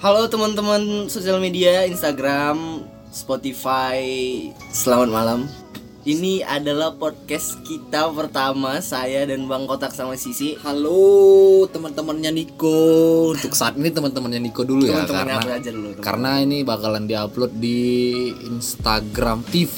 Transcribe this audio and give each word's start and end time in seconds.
Halo 0.00 0.32
teman-teman 0.32 1.12
sosial 1.12 1.36
media, 1.44 1.84
Instagram, 1.84 2.88
Spotify. 3.12 4.00
Selamat 4.72 5.08
malam. 5.12 5.40
Ini 6.00 6.40
adalah 6.40 6.96
podcast 6.96 7.60
kita 7.60 8.08
pertama 8.16 8.80
saya 8.80 9.28
dan 9.28 9.44
Bang 9.44 9.68
Kotak 9.68 9.92
sama 9.92 10.16
Sisi. 10.16 10.56
Halo 10.64 11.68
teman-temannya 11.68 12.32
Niko. 12.32 13.36
Untuk 13.36 13.52
saat 13.52 13.76
ini 13.76 13.92
teman-temannya 13.92 14.40
Niko 14.40 14.64
dulu 14.64 14.88
ya 14.88 15.04
karena 15.04 15.36
aja 15.60 15.68
dulu, 15.68 15.92
teman. 15.92 16.04
karena 16.08 16.30
ini 16.40 16.64
bakalan 16.64 17.04
diupload 17.04 17.52
di 17.60 17.80
Instagram 18.48 19.44
TV. 19.52 19.76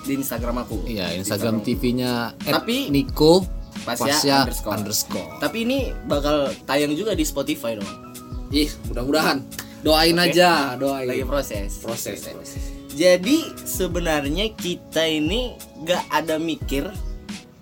Di 0.00 0.12
Instagram 0.16 0.64
aku. 0.64 0.88
Iya, 0.88 1.12
Instagram 1.12 1.60
TV-nya 1.60 2.32
Tapi- 2.40 2.88
Niko 2.88 3.44
Pasya 3.84 4.16
Pasya 4.16 4.36
underscore. 4.48 4.72
underscore. 4.80 5.28
Tapi 5.36 5.68
ini 5.68 5.78
bakal 6.08 6.56
tayang 6.64 6.96
juga 6.96 7.12
di 7.12 7.28
Spotify 7.28 7.76
dong. 7.76 8.08
Ih, 8.48 8.72
mudah-mudahan. 8.88 9.44
Doain 9.84 10.16
Oke. 10.16 10.32
aja, 10.32 10.74
doain. 10.80 11.04
Lagi 11.04 11.24
proses. 11.28 11.84
proses, 11.84 12.18
proses. 12.32 12.62
Jadi 12.96 13.44
sebenarnya 13.62 14.50
kita 14.56 15.04
ini 15.06 15.54
gak 15.84 16.08
ada 16.10 16.40
mikir 16.40 16.88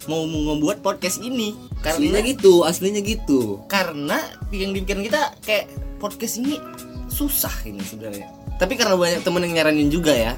mau 0.07 0.23
membuat 0.25 0.81
podcast 0.87 1.19
ini 1.19 1.53
Aslinya 1.83 2.23
karena 2.23 2.31
gitu, 2.31 2.63
aslinya 2.63 3.03
gitu. 3.03 3.59
karena 3.67 4.23
yang 4.55 4.71
dipikirin 4.71 5.03
kita 5.03 5.35
kayak 5.43 5.67
podcast 5.99 6.39
ini 6.39 6.63
susah 7.11 7.53
ini 7.67 7.83
sebenarnya. 7.83 8.31
Tapi 8.57 8.79
karena 8.79 8.95
banyak 8.95 9.27
temen 9.27 9.43
yang 9.45 9.55
nyaranin 9.59 9.91
juga 9.91 10.15
ya, 10.15 10.33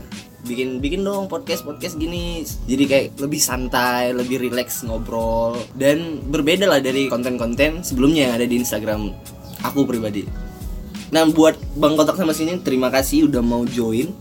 bikin 0.48 0.80
bikin 0.80 1.04
dong 1.04 1.28
podcast 1.28 1.68
podcast 1.68 2.00
gini. 2.00 2.42
Jadi 2.64 2.84
kayak 2.88 3.06
lebih 3.20 3.38
santai, 3.38 4.16
lebih 4.16 4.40
rileks 4.48 4.82
ngobrol 4.88 5.60
dan 5.76 6.24
berbeda 6.32 6.64
lah 6.64 6.80
dari 6.80 7.06
konten-konten 7.06 7.84
sebelumnya 7.84 8.32
yang 8.32 8.34
ada 8.40 8.46
di 8.48 8.56
Instagram 8.56 9.12
aku 9.64 9.84
pribadi. 9.88 10.26
Nah 11.08 11.24
buat 11.32 11.56
Bang 11.78 11.96
Kotak 11.96 12.20
sama 12.20 12.36
sini 12.36 12.60
terima 12.60 12.92
kasih 12.92 13.30
udah 13.32 13.40
mau 13.40 13.64
join. 13.64 14.12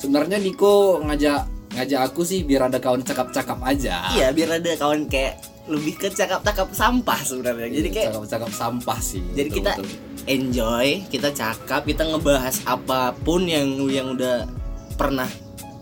Sebenarnya 0.00 0.42
Niko 0.42 0.98
ngajak 1.06 1.46
ngajak 1.72 2.00
aku 2.04 2.26
sih 2.26 2.42
biar 2.42 2.68
ada 2.68 2.82
kawan 2.82 3.06
cakap-cakap 3.06 3.62
aja. 3.62 4.12
Iya 4.12 4.34
biar 4.34 4.58
ada 4.58 4.70
kawan 4.74 5.06
kayak 5.06 5.52
lebih 5.70 5.94
ke 5.94 6.10
cakap-cakap 6.10 6.74
sampah 6.74 7.20
sebenarnya. 7.22 7.70
Jadi 7.70 7.88
kayak 7.94 8.08
cakap-cakap 8.10 8.50
sampah 8.50 8.98
sih. 8.98 9.22
jadi 9.30 9.48
Betul, 9.48 9.58
kita 9.62 9.72
betul. 9.78 9.86
enjoy, 10.26 10.86
kita 11.06 11.28
cakap, 11.30 11.80
kita 11.86 12.02
ngebahas 12.02 12.56
apa 12.66 13.14
pun 13.22 13.46
yang 13.46 13.78
yang 13.86 14.18
udah 14.18 14.50
pernah 14.98 15.30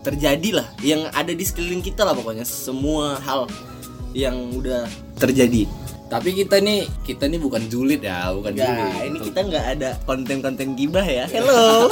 terjadi 0.05 0.61
lah, 0.61 0.67
yang 0.81 1.09
ada 1.13 1.33
di 1.33 1.45
sekeliling 1.45 1.81
kita 1.81 2.05
lah 2.05 2.13
pokoknya 2.13 2.45
semua 2.45 3.17
hal 3.21 3.49
yang 4.13 4.53
udah 4.53 4.85
terjadi. 5.17 5.65
Tapi 6.11 6.35
kita 6.35 6.59
nih 6.59 6.91
kita 7.07 7.23
nih 7.31 7.39
bukan 7.39 7.71
julid 7.71 8.03
ya, 8.03 8.35
bukan 8.35 8.51
julid. 8.51 8.83
Nah, 8.83 8.99
ini 9.07 9.17
kita 9.23 9.47
nggak 9.47 9.65
ada 9.79 9.89
konten-konten 10.03 10.75
gibah 10.75 11.07
ya. 11.07 11.23
Hello. 11.31 11.87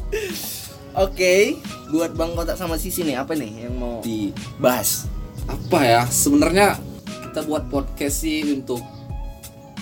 Oke, 1.04 1.60
buat 1.92 2.16
Bang 2.16 2.32
Kotak 2.32 2.56
sama 2.56 2.80
Sisi 2.80 3.04
nih 3.04 3.20
apa 3.20 3.36
nih 3.36 3.68
yang 3.68 3.76
mau 3.76 4.00
dibahas? 4.00 5.04
apa 5.44 5.78
ya? 5.84 6.02
Sebenarnya 6.08 6.80
kita 7.28 7.44
buat 7.44 7.68
podcast 7.68 8.24
sih 8.24 8.48
untuk 8.48 8.80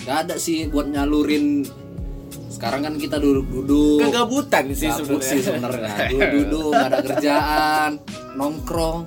nggak 0.03 0.19
ada 0.27 0.35
sih 0.43 0.67
buat 0.67 0.91
nyalurin 0.91 1.63
sekarang 2.51 2.83
kan 2.83 2.95
kita 2.99 3.23
duduk-duduk 3.23 4.03
Kegabutan 4.03 4.75
sih 4.75 4.91
Gabut 4.91 5.23
sebenarnya. 5.23 5.31
sih 5.31 5.41
sebenarnya 5.47 5.95
duduk-duduk 6.11 6.67
nggak 6.75 6.89
ada 6.91 6.99
kerjaan 6.99 7.91
nongkrong 8.35 8.99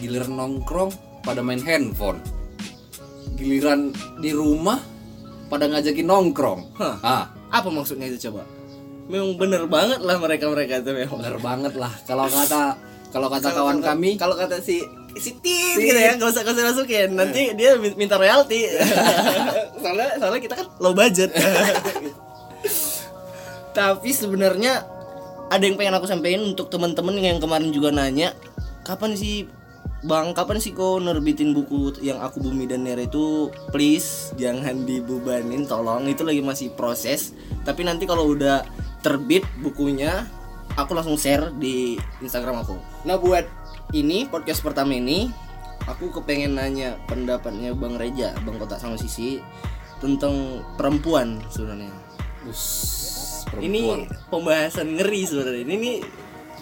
giliran 0.00 0.32
nongkrong 0.32 0.90
pada 1.20 1.44
main 1.44 1.60
handphone 1.60 2.16
giliran 3.38 3.94
di 4.18 4.34
rumah 4.34 4.82
pada 5.48 5.64
ngajakin 5.64 6.04
nongkrong. 6.04 6.60
Hah. 6.76 6.96
ah. 7.00 7.24
Apa 7.48 7.70
maksudnya 7.70 8.10
itu 8.10 8.28
coba? 8.28 8.44
Memang 9.08 9.40
bener 9.40 9.64
banget 9.64 10.04
lah 10.04 10.20
mereka-mereka 10.20 10.84
itu 10.84 10.90
memang. 10.92 11.16
bener 11.16 11.38
banget 11.40 11.74
lah. 11.74 11.92
Kalau 12.04 12.28
kata 12.28 12.76
kalau 13.08 13.32
kata 13.32 13.48
kawan 13.48 13.80
Kalau- 13.80 13.88
kami 13.96 14.10
kalau 14.20 14.36
kata 14.36 14.60
si 14.60 14.84
si 15.16 15.32
Si- 15.32 15.80
gitu 15.80 15.96
ya 15.96 16.12
nggak 16.14 16.28
usah 16.28 16.44
nggak 16.44 16.52
usah 16.52 16.66
masukin. 16.68 17.08
Nanti 17.16 17.56
dia 17.56 17.80
min- 17.80 17.96
minta 17.96 18.20
royalti. 18.20 18.68
Soalnya 19.82 20.20
soalnya 20.20 20.40
kita 20.42 20.54
kan 20.58 20.66
low 20.76 20.92
budget. 20.92 21.32
Tapi 23.72 24.10
sebenarnya 24.10 24.84
ada 25.48 25.64
yang 25.64 25.80
pengen 25.80 25.96
aku 25.96 26.04
sampaikan 26.04 26.44
untuk 26.44 26.68
teman-teman 26.68 27.16
yang 27.16 27.40
kemarin 27.40 27.72
juga 27.72 27.88
nanya 27.88 28.36
kapan 28.84 29.16
sih 29.16 29.48
Bang, 30.06 30.30
kapan 30.30 30.62
sih 30.62 30.70
kau 30.70 31.02
nerbitin 31.02 31.50
buku 31.50 31.98
yang 32.06 32.22
aku 32.22 32.38
Bumi 32.38 32.70
dan 32.70 32.86
Nera 32.86 33.02
itu 33.02 33.50
please 33.74 34.30
jangan 34.38 34.86
dibebanin 34.86 35.66
tolong 35.66 36.06
itu 36.06 36.22
lagi 36.22 36.38
masih 36.38 36.70
proses 36.78 37.34
tapi 37.66 37.82
nanti 37.82 38.06
kalau 38.06 38.30
udah 38.30 38.62
terbit 39.02 39.42
bukunya 39.58 40.22
aku 40.78 40.94
langsung 40.94 41.18
share 41.18 41.50
di 41.58 41.98
Instagram 42.22 42.62
aku. 42.62 42.78
Nah 43.10 43.18
buat 43.18 43.42
ini 43.90 44.30
podcast 44.30 44.62
pertama 44.62 44.94
ini 44.94 45.34
aku 45.90 46.14
kepengen 46.14 46.54
nanya 46.54 46.94
pendapatnya 47.10 47.74
Bang 47.74 47.98
Reja, 47.98 48.38
Bang 48.46 48.62
Kotak 48.62 48.78
sama 48.78 48.94
Sisi 48.94 49.42
tentang 49.98 50.62
perempuan 50.78 51.42
sebenarnya. 51.50 51.90
Ini 53.58 54.06
pembahasan 54.30 54.94
ngeri 54.94 55.26
sebenarnya. 55.26 55.62
Ini 55.66 55.74
nih 55.74 55.96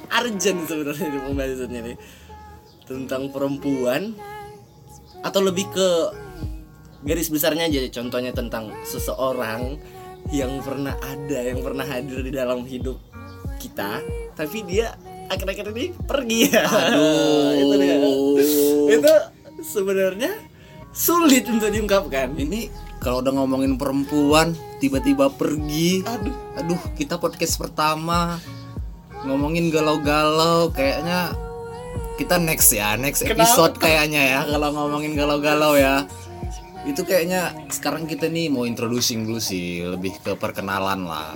urgent 0.09 0.61
sebenarnya 0.65 1.05
ini 1.05 1.19
pembahasannya 1.21 1.81
nih 1.93 1.97
tentang 2.87 3.29
perempuan 3.35 4.15
atau 5.21 5.41
lebih 5.43 5.67
ke 5.75 5.89
garis 7.03 7.29
besarnya 7.29 7.67
aja 7.67 7.83
contohnya 7.91 8.31
tentang 8.31 8.71
seseorang 8.87 9.79
yang 10.31 10.59
pernah 10.63 10.95
ada 11.03 11.39
yang 11.39 11.63
pernah 11.63 11.87
hadir 11.87 12.23
di 12.23 12.33
dalam 12.35 12.67
hidup 12.67 12.99
kita 13.59 14.03
tapi 14.35 14.63
dia 14.67 14.95
akhir-akhir 15.31 15.67
ini 15.75 15.87
pergi. 16.07 16.41
Aduh. 16.55 17.51
itu 17.55 17.75
dia. 17.81 17.97
Itu 18.99 19.15
sebenarnya 19.63 20.33
sulit 20.95 21.47
untuk 21.51 21.71
diungkapkan. 21.71 22.35
Ini 22.39 22.71
kalau 23.03 23.21
udah 23.23 23.33
ngomongin 23.35 23.75
perempuan 23.77 24.55
tiba-tiba 24.79 25.31
pergi. 25.31 26.03
Aduh. 26.07 26.37
Aduh 26.63 26.83
kita 26.95 27.19
podcast 27.19 27.59
pertama. 27.59 28.39
Ngomongin 29.27 29.73
galau-galau 29.75 30.71
kayaknya 30.71 31.35
kita 32.17 32.37
next 32.37 32.73
ya 32.73 32.97
next 32.97 33.21
Kenapa? 33.23 33.45
episode 33.45 33.75
kayaknya 33.77 34.23
ya 34.25 34.41
kalau 34.49 34.69
ngomongin 34.73 35.13
galau-galau 35.13 35.77
ya. 35.77 36.09
Itu 36.87 37.03
kayaknya 37.03 37.51
sekarang 37.67 38.07
kita 38.07 38.27
nih 38.27 38.47
mau 38.47 38.63
introducing 38.63 39.27
dulu 39.27 39.37
sih 39.37 39.83
lebih 39.83 40.17
ke 40.23 40.33
perkenalan 40.35 41.05
lah. 41.05 41.35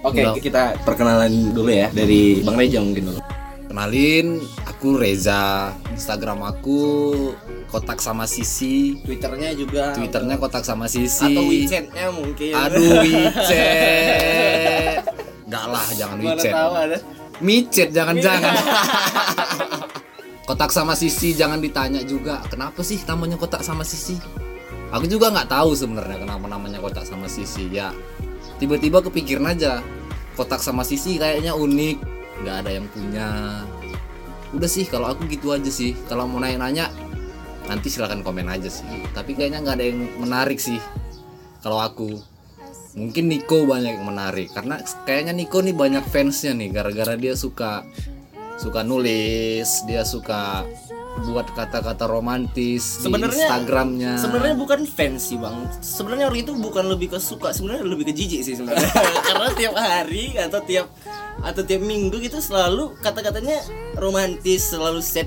Oke 0.00 0.24
Udah. 0.24 0.34
kita 0.40 0.62
perkenalan 0.80 1.52
dulu 1.52 1.68
ya 1.68 1.92
dari 1.92 2.40
bang 2.40 2.56
Reja 2.56 2.80
mungkin 2.80 3.12
dulu. 3.12 3.20
Kenalin 3.70 4.40
aku 4.66 4.96
Reza. 4.96 5.70
Instagram 5.92 6.42
aku 6.42 6.80
kotak 7.68 8.00
sama 8.00 8.24
sisi. 8.26 8.98
Twitternya 9.04 9.52
juga. 9.54 9.92
Twitternya 9.94 10.40
kotak 10.40 10.64
sama 10.64 10.88
sisi. 10.88 11.28
Atau 11.28 11.44
WeChatnya 11.46 12.06
mungkin. 12.10 12.52
Aduh 12.56 12.98
WeChat. 13.04 15.04
Enggak 15.46 15.64
lah 15.68 15.86
jangan 15.94 16.16
mana 16.18 16.34
WeChat. 16.34 16.54
tahu 16.56 16.72
ada. 16.74 16.98
Micet 17.40 17.88
jangan-jangan 17.96 18.52
kotak 20.50 20.74
sama 20.74 20.98
sisi 20.98 21.30
jangan 21.38 21.62
ditanya 21.62 22.02
juga. 22.02 22.42
Kenapa 22.50 22.82
sih 22.82 22.98
namanya 23.06 23.38
kotak 23.38 23.62
sama 23.62 23.86
sisi? 23.86 24.18
Aku 24.90 25.06
juga 25.06 25.30
nggak 25.30 25.46
tahu 25.46 25.78
sebenarnya 25.78 26.26
kenapa 26.26 26.50
namanya 26.50 26.82
kotak 26.82 27.06
sama 27.06 27.30
sisi 27.30 27.70
ya. 27.70 27.94
Tiba-tiba 28.58 28.98
kepikiran 28.98 29.46
aja 29.54 29.78
kotak 30.34 30.58
sama 30.58 30.82
sisi 30.82 31.22
kayaknya 31.22 31.54
unik. 31.54 31.96
Nggak 32.42 32.56
ada 32.66 32.70
yang 32.74 32.86
punya. 32.90 33.26
Udah 34.50 34.66
sih 34.66 34.90
kalau 34.90 35.14
aku 35.14 35.30
gitu 35.30 35.54
aja 35.54 35.70
sih. 35.70 35.94
Kalau 36.10 36.26
mau 36.26 36.42
nanya-nanya 36.42 36.90
nanti 37.70 37.86
silahkan 37.86 38.18
komen 38.26 38.50
aja 38.50 38.66
sih. 38.66 39.06
Tapi 39.14 39.38
kayaknya 39.38 39.62
nggak 39.62 39.76
ada 39.78 39.86
yang 39.86 40.02
menarik 40.18 40.58
sih 40.58 40.82
kalau 41.62 41.78
aku. 41.78 42.18
Mungkin 42.98 43.30
Niko 43.30 43.70
banyak 43.70 44.02
yang 44.02 44.06
menarik 44.10 44.50
karena 44.50 44.82
kayaknya 45.06 45.30
Niko 45.30 45.62
nih 45.62 45.78
banyak 45.78 46.10
fansnya 46.10 46.58
nih 46.58 46.74
gara-gara 46.74 47.14
dia 47.14 47.38
suka 47.38 47.86
suka 48.60 48.84
nulis 48.84 49.64
dia 49.84 50.04
suka 50.04 50.68
buat 51.22 51.48
kata-kata 51.50 52.06
romantis 52.06 53.02
Sebenarnya- 53.02 53.34
di 53.34 53.42
Instagramnya. 53.42 54.12
sebenarnya 54.16 54.54
bukan 54.54 54.80
fans 54.84 55.26
sih 55.26 55.36
bang. 55.36 55.66
Sebenarnya 55.80 56.28
orang 56.28 56.40
itu 56.40 56.52
bukan 56.54 56.84
lebih 56.86 57.12
ke 57.12 57.18
suka 57.18 57.50
sebenarnya 57.50 57.82
lebih 57.82 58.08
ke 58.08 58.14
jijik 58.14 58.40
sih 58.40 58.54
sebenarnya. 58.54 58.88
Karena 59.28 59.48
tiap 59.52 59.74
hari 59.74 60.38
atau 60.38 60.60
tiap 60.62 60.86
atau 61.40 61.62
tiap 61.62 61.82
minggu 61.82 62.20
gitu 62.20 62.38
selalu 62.38 62.94
kata-katanya 63.00 63.58
romantis 63.96 64.70
selalu 64.70 65.00
set 65.00 65.26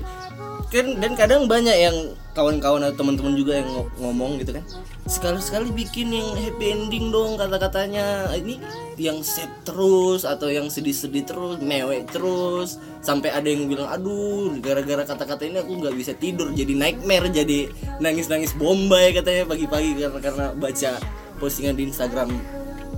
kan 0.74 0.98
dan 0.98 1.12
kadang 1.14 1.46
banyak 1.46 1.76
yang 1.78 1.96
kawan-kawan 2.34 2.82
atau 2.82 2.98
teman-teman 2.98 3.38
juga 3.38 3.62
yang 3.62 3.70
ngo- 3.70 3.94
ngomong 4.02 4.42
gitu 4.42 4.58
kan. 4.58 4.64
Sekali-sekali 5.06 5.70
bikin 5.70 6.10
yang 6.10 6.34
happy 6.34 6.66
ending 6.74 7.14
dong 7.14 7.38
kata-katanya. 7.38 8.34
Ini 8.34 8.58
yang 8.98 9.22
set 9.22 9.46
terus 9.62 10.26
atau 10.26 10.50
yang 10.50 10.66
sedih-sedih 10.66 11.22
terus 11.22 11.62
mewek 11.62 12.10
terus. 12.10 12.82
Sampai 12.98 13.30
ada 13.30 13.46
yang 13.46 13.70
bilang 13.70 13.86
aduh 13.86 14.58
gara-gara 14.58 15.06
kata-kata 15.06 15.46
ini 15.46 15.62
aku 15.62 15.78
nggak 15.78 15.94
bisa 15.94 16.12
tidur. 16.18 16.50
Jadi 16.50 16.74
nightmare 16.74 17.30
jadi 17.30 17.70
nangis-nangis 18.02 18.58
bombay 18.58 19.14
katanya 19.14 19.46
pagi-pagi 19.46 19.94
karena 19.94 20.18
karena 20.18 20.46
baca 20.58 20.90
postingan 21.38 21.78
di 21.78 21.86
Instagram 21.86 22.34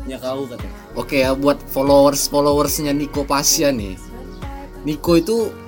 nya 0.09 0.17
kau 0.17 0.49
katanya. 0.49 0.75
Oke 0.97 1.21
ya 1.21 1.37
buat 1.37 1.61
followers 1.69 2.31
followersnya 2.33 2.97
Niko 2.97 3.29
Pasya 3.29 3.69
nih. 3.75 4.01
Niko 4.87 5.19
itu 5.19 5.66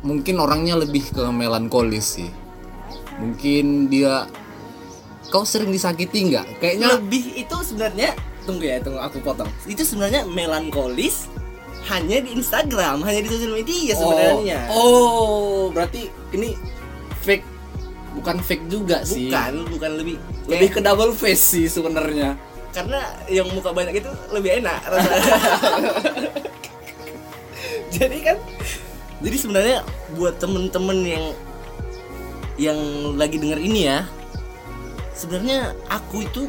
mungkin 0.00 0.36
orangnya 0.36 0.76
lebih 0.76 1.10
ke 1.10 1.24
melankolis 1.26 2.16
sih. 2.16 2.30
Mungkin 3.16 3.86
dia 3.86 4.24
kau 5.28 5.44
sering 5.44 5.68
disakiti 5.68 6.26
nggak? 6.26 6.58
Kayaknya 6.58 6.88
lebih 6.96 7.24
itu 7.36 7.56
sebenarnya 7.60 8.10
tunggu 8.40 8.64
ya 8.64 8.80
tunggu 8.80 8.98
aku 8.98 9.20
potong 9.20 9.46
itu 9.64 9.84
sebenarnya 9.84 10.24
melankolis 10.24 11.28
hanya 11.86 12.18
di 12.18 12.32
Instagram 12.32 12.98
hanya 13.00 13.20
di 13.20 13.28
sosial 13.28 13.52
media 13.52 13.92
sebenarnya 13.92 14.58
Oh, 14.66 14.80
oh, 14.80 15.64
berarti 15.68 16.08
ini 16.32 16.56
fake 17.20 17.44
bukan 18.10 18.40
fake 18.40 18.64
juga 18.66 19.04
sih. 19.04 19.28
bukan 19.28 19.68
bukan 19.68 19.90
lebih 19.94 20.16
Lebih 20.48 20.66
kayak- 20.66 20.74
ke 20.74 20.80
double 20.82 21.12
face 21.12 21.44
sih 21.46 21.68
sebenarnya. 21.68 22.34
karena 22.70 22.98
yang 23.26 23.44
muka 23.50 23.70
banyak 23.70 23.98
itu 23.98 24.10
lebih 24.30 24.50
enak 24.56 24.80
rasanya. 24.88 25.34
jadi 27.94 28.18
kan 28.24 28.36
jadi 29.20 29.36
sebenarnya 29.36 29.78
buat 30.16 30.40
temen-temen 30.40 30.98
yang 31.04 31.24
yang 32.60 32.78
lagi 33.16 33.40
denger 33.40 33.60
ini 33.60 33.88
ya 33.88 34.04
sebenarnya 35.16 35.76
aku 35.88 36.24
itu 36.24 36.48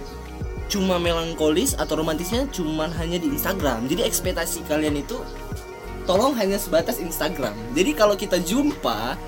cuma 0.72 0.96
melankolis 0.96 1.76
atau 1.76 2.00
romantisnya 2.00 2.48
cuman 2.48 2.96
hanya 2.96 3.20
di 3.20 3.28
Instagram. 3.28 3.92
Jadi 3.92 4.08
ekspektasi 4.08 4.64
kalian 4.72 5.04
itu 5.04 5.20
tolong 6.08 6.32
hanya 6.40 6.56
sebatas 6.56 7.04
Instagram. 7.04 7.52
Jadi 7.76 7.92
kalau 7.92 8.16
kita 8.16 8.40
jumpa 8.40 9.20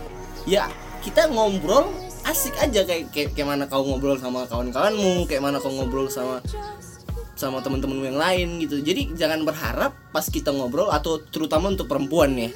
ya 0.47 0.71
kita 1.03 1.27
ngobrol 1.27 1.91
asik 2.23 2.55
aja 2.63 2.87
kayak 2.87 3.11
kayak, 3.11 3.35
kayak 3.35 3.47
mana 3.47 3.67
kau 3.67 3.83
ngobrol 3.83 4.15
sama 4.15 4.47
kawan-kawanmu 4.47 5.27
kayak 5.27 5.43
mana 5.43 5.59
kau 5.59 5.67
ngobrol 5.67 6.07
sama 6.07 6.39
sama 7.35 7.59
teman-teman 7.59 8.07
yang 8.07 8.15
lain 8.15 8.63
gitu. 8.63 8.79
Jadi 8.79 9.11
jangan 9.19 9.43
berharap 9.43 9.91
pas 10.15 10.23
kita 10.23 10.55
ngobrol 10.55 10.87
atau 10.95 11.19
terutama 11.27 11.75
untuk 11.75 11.91
perempuan 11.91 12.31
nih 12.39 12.55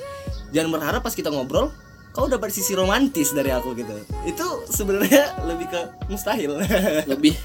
jangan 0.56 0.70
berharap 0.74 1.02
pas 1.04 1.14
kita 1.14 1.32
ngobrol 1.32 1.72
kau 2.16 2.26
dapat 2.26 2.50
sisi 2.50 2.74
romantis 2.74 3.30
dari 3.30 3.54
aku 3.54 3.78
gitu 3.78 3.94
itu 4.26 4.48
sebenarnya 4.74 5.38
lebih 5.50 5.68
ke 5.70 5.82
mustahil 6.10 6.58
Lebih 7.12 7.38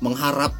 mengharap 0.00 0.52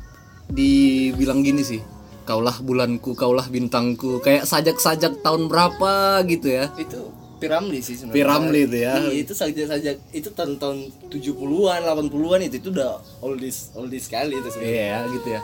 dibilang 0.50 1.42
gini 1.42 1.62
sih. 1.62 1.82
Kaulah 2.26 2.58
bulanku, 2.58 3.14
kaulah 3.14 3.46
bintangku. 3.46 4.18
Kayak 4.18 4.50
sajak-sajak 4.50 5.22
tahun 5.22 5.46
berapa 5.46 6.22
gitu 6.26 6.50
ya. 6.50 6.66
itu 6.74 7.14
Piramli 7.36 7.84
sih 7.84 8.00
sebenarnya 8.00 8.16
Piramli 8.16 8.60
itu 8.64 8.76
ya. 8.80 8.94
Iya, 8.96 9.12
itu 9.12 9.32
sajak-sajak 9.36 9.96
itu 10.16 10.28
tahun-tahun 10.32 10.78
70-an 11.12 11.80
80-an 11.84 12.40
itu 12.48 12.56
itu 12.64 12.68
udah 12.72 12.96
oldies 13.20 13.76
oldies 13.76 14.08
sekali 14.08 14.40
itu 14.40 14.48
sebenarnya 14.48 14.72
Iya 14.72 14.98
gitu 15.12 15.28
ya. 15.36 15.40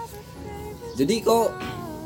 Jadi 0.96 1.14
kok 1.20 1.52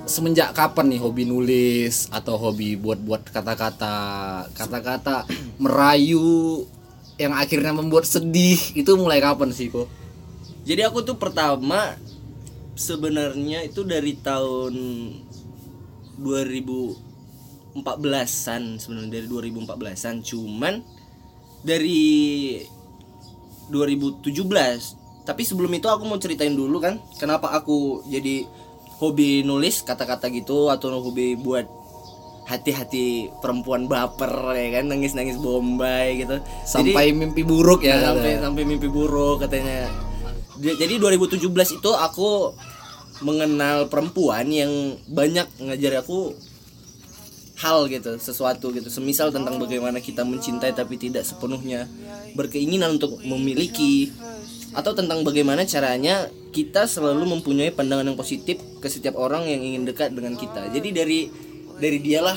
semenjak 0.06 0.54
kapan 0.54 0.94
nih 0.94 1.02
hobi 1.02 1.26
nulis 1.26 2.06
atau 2.14 2.38
hobi 2.38 2.78
buat-buat 2.78 3.34
kata-kata 3.34 3.94
kata-kata 4.54 5.26
merayu 5.58 6.62
yang 7.18 7.34
akhirnya 7.34 7.74
membuat 7.74 8.06
sedih 8.06 8.58
itu 8.78 8.94
mulai 8.94 9.18
kapan 9.18 9.50
sih 9.50 9.66
kok? 9.68 9.90
Jadi 10.66 10.82
aku 10.86 11.02
tuh 11.02 11.18
pertama 11.18 11.98
sebenarnya 12.76 13.66
itu 13.66 13.82
dari 13.82 14.14
tahun 14.20 14.74
2014-an 16.20 18.80
sebenarnya 18.80 19.10
dari 19.10 19.26
2014-an 19.26 20.22
cuman 20.24 20.82
dari 21.64 22.60
2017 23.72 25.26
tapi 25.26 25.42
sebelum 25.42 25.74
itu 25.74 25.90
aku 25.90 26.06
mau 26.06 26.18
ceritain 26.20 26.54
dulu 26.54 26.78
kan 26.78 27.02
kenapa 27.18 27.50
aku 27.50 28.06
jadi 28.06 28.46
hobi 28.96 29.42
nulis 29.42 29.80
kata-kata 29.80 30.28
gitu 30.28 30.68
atau 30.68 30.88
hobi 30.98 31.36
buat 31.36 31.68
hati-hati 32.46 33.34
perempuan 33.42 33.84
baper 33.84 34.30
ya 34.54 34.78
kan 34.78 34.86
nangis-nangis 34.86 35.34
bombay 35.36 36.22
gitu 36.22 36.38
Jadi- 36.38 36.94
Sampai 36.94 37.10
mimpi 37.10 37.42
buruk 37.42 37.82
ya. 37.82 37.98
Ya, 37.98 38.14
sampai 38.14 38.38
sampai 38.38 38.62
mimpi 38.62 38.86
buruk 38.86 39.42
katanya. 39.42 39.90
Di- 40.54 40.78
Jadi 40.78 40.96
2017 40.96 41.42
itu 41.74 41.90
aku 41.90 42.54
mengenal 43.20 43.90
perempuan 43.90 44.46
yang 44.46 44.70
banyak 45.06 45.48
ngajar 45.58 46.00
aku 46.00 46.32
hal 47.56 47.88
gitu, 47.88 48.14
sesuatu 48.16 48.68
gitu. 48.70 48.86
Semisal 48.86 49.32
tentang 49.32 49.56
bagaimana 49.56 49.98
kita 49.98 50.22
mencintai 50.22 50.70
tapi 50.70 50.94
tidak 50.96 51.24
sepenuhnya 51.24 51.88
berkeinginan 52.32 52.96
untuk 52.96 53.16
memiliki 53.20 54.12
atau 54.76 54.92
tentang 54.92 55.24
bagaimana 55.24 55.64
caranya 55.64 56.28
kita 56.52 56.84
selalu 56.84 57.24
mempunyai 57.24 57.72
pandangan 57.72 58.12
yang 58.12 58.18
positif 58.20 58.60
ke 58.84 58.88
setiap 58.92 59.16
orang 59.16 59.48
yang 59.48 59.64
ingin 59.64 59.88
dekat 59.88 60.12
dengan 60.12 60.36
kita. 60.36 60.68
Jadi 60.68 60.88
dari 60.92 61.20
dari 61.80 61.96
dialah 61.96 62.36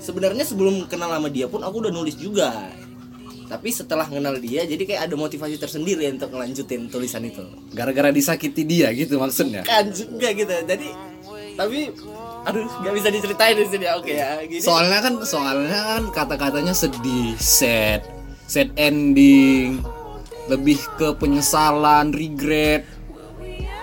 sebenarnya 0.00 0.48
sebelum 0.48 0.88
kenal 0.88 1.12
sama 1.12 1.28
dia 1.28 1.44
pun 1.44 1.60
aku 1.60 1.84
udah 1.84 1.92
nulis 1.92 2.16
juga. 2.16 2.72
Tapi 3.44 3.68
setelah 3.68 4.08
kenal 4.08 4.40
dia 4.40 4.64
jadi 4.64 4.80
kayak 4.80 5.12
ada 5.12 5.14
motivasi 5.20 5.60
tersendiri 5.60 6.08
untuk 6.08 6.32
ngelanjutin 6.32 6.88
tulisan 6.88 7.28
itu. 7.28 7.44
Gara-gara 7.76 8.08
disakiti 8.08 8.64
dia 8.64 8.88
gitu 8.96 9.20
maksudnya. 9.20 9.60
kan 9.68 9.84
juga 9.92 10.32
gitu. 10.32 10.52
Jadi 10.64 10.88
tapi 11.54 11.92
aduh 12.48 12.64
nggak 12.80 12.94
bisa 12.96 13.08
diceritain 13.12 13.60
di 13.60 13.68
sini. 13.68 13.86
Oke 13.92 14.16
ya 14.16 14.40
gini. 14.48 14.64
Soalnya 14.64 15.04
kan 15.04 15.14
soalnya 15.28 16.00
kan 16.00 16.02
kata-katanya 16.16 16.72
sedih, 16.72 17.36
sad, 17.36 18.00
sad 18.48 18.72
ending, 18.80 19.84
lebih 20.46 20.76
ke 20.94 21.12
penyesalan, 21.14 22.10
regret. 22.10 22.84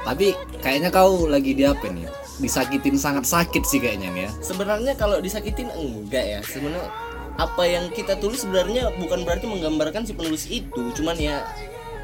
Tapi 0.02 0.34
kayaknya 0.60 0.90
kau 0.90 1.26
lagi 1.26 1.54
di 1.54 1.64
apa 1.64 1.86
nih? 1.86 2.10
Disakitin 2.38 2.98
sangat 2.98 3.26
sakit 3.26 3.62
sih 3.64 3.78
kayaknya 3.78 4.10
nih 4.10 4.24
ya. 4.26 4.32
sebenarnya 4.42 4.94
kalau 4.96 5.22
disakitin 5.22 5.70
enggak 5.70 6.26
ya 6.26 6.40
sebenarnya 6.42 6.90
apa 7.38 7.64
yang 7.64 7.86
kita 7.88 8.18
tulis 8.18 8.42
sebenarnya 8.42 8.90
bukan 8.98 9.22
berarti 9.22 9.46
menggambarkan 9.46 10.04
si 10.04 10.14
penulis 10.14 10.46
itu 10.46 10.90
cuman 10.92 11.14
ya 11.16 11.46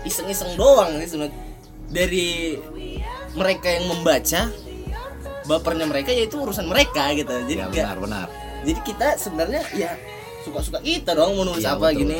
iseng-iseng 0.01 0.54
doang 0.54 0.94
sih 1.01 1.09
sebenarnya 1.09 1.33
dari 1.89 2.54
mereka 3.33 3.68
yang 3.71 3.89
membaca 3.89 4.45
bapernya 5.44 5.86
mereka 5.86 6.09
ya 6.12 6.25
itu 6.25 6.38
urusan 6.38 6.69
mereka 6.69 7.09
gitu 7.13 7.33
jadi 7.50 7.65
Ya 7.65 7.89
benar 7.89 7.98
benar. 7.98 8.27
jadi 8.62 8.80
kita 8.83 9.07
sebenarnya 9.18 9.62
ya 9.74 9.98
suka-suka 10.44 10.77
kita 10.80 11.12
dong 11.12 11.33
mau 11.33 11.45
nulis 11.45 11.65
Iya, 11.65 11.74
apa 11.74 11.89
betul, 11.89 11.98
gini 11.98 12.18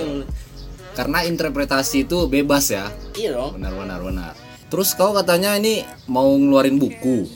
Karena 0.97 1.21
interpretasi 1.21 2.09
itu 2.09 2.25
bebas 2.25 2.73
ya. 2.73 2.89
iya 3.13 3.38
dong 3.38 3.61
Benar 3.61 3.73
benar 3.77 3.99
benar. 4.01 4.33
Terus 4.67 4.97
kau 4.97 5.13
katanya 5.13 5.53
ini 5.55 5.85
mau 6.09 6.25
ngeluarin 6.33 6.81
buku. 6.81 7.29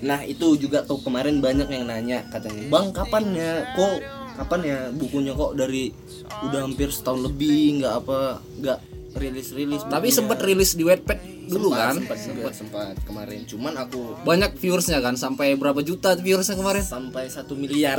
nah 0.00 0.24
itu 0.24 0.56
juga 0.56 0.80
tuh 0.80 0.96
kemarin 1.04 1.44
banyak 1.44 1.68
yang 1.68 1.84
nanya 1.84 2.24
katanya 2.32 2.72
bang 2.72 2.88
kapan 2.88 3.36
ya 3.36 3.68
kok 3.76 4.00
kapan 4.32 4.60
ya 4.64 4.78
bukunya 4.96 5.36
kok 5.36 5.52
dari 5.52 5.92
udah 6.40 6.64
hampir 6.64 6.88
setahun 6.88 7.28
lebih 7.28 7.84
nggak 7.84 7.94
apa 8.00 8.40
nggak 8.64 8.78
rilis 9.20 9.52
rilis 9.52 9.84
Tapi 9.84 10.08
sempat 10.08 10.40
rilis 10.40 10.72
di 10.72 10.88
Wattpad 10.88 11.20
dulu 11.52 11.68
kan? 11.70 11.94
sempat 11.96 12.18
sempat 12.18 12.52
sempat 12.54 12.94
kemarin 13.02 13.42
cuman 13.44 13.74
aku 13.76 14.14
Banyak 14.22 14.54
viewersnya 14.54 14.98
kan 14.98 15.14
sampai 15.14 15.54
berapa 15.54 15.80
juta 15.80 16.14
viewersnya 16.14 16.54
kemarin? 16.54 16.80
sampai 16.80 17.26
satu 17.26 17.58
miliar 17.60 17.98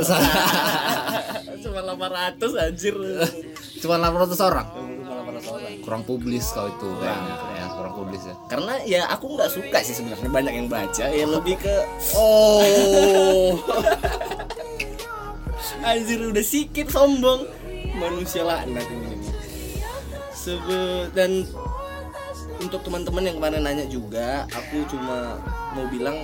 cuma 1.58 1.80
800 1.84 2.40
anjir 2.58 2.96
Cuma 3.78 3.98
800 3.98 4.38
orang. 4.40 4.66
cuma 4.96 5.12
800 5.36 5.52
orang 5.52 5.72
Kurang 5.78 6.02
publis 6.02 6.46
kau 6.48 6.64
itu 6.64 6.88
kayaknya. 6.96 7.34
Ya, 7.52 7.66
kurang 7.68 7.94
publis 7.96 8.22
ya. 8.22 8.34
karena 8.46 8.72
ya 8.84 9.02
aku 9.08 9.26
nggak 9.32 9.50
suka 9.50 9.78
sih 9.80 9.92
sebenarnya 9.92 10.30
banyak 10.30 10.54
yang 10.54 10.68
baca 10.68 11.04
ya 11.04 11.24
lebih 11.24 11.58
ke 11.58 11.76
Oh. 12.14 13.58
Anjir 15.82 16.22
udah 16.24 16.44
sikit 16.44 16.86
sombong 16.88 17.42
Manusia 17.92 18.42
laknat 18.42 18.86
ini 18.86 19.18
Sebe 20.32 21.10
dan 21.12 21.42
untuk 22.62 22.80
teman-teman 22.86 23.26
yang 23.26 23.36
kemarin 23.42 23.62
nanya 23.66 23.86
juga 23.90 24.46
Aku 24.54 24.86
cuma 24.86 25.36
mau 25.74 25.86
bilang 25.90 26.16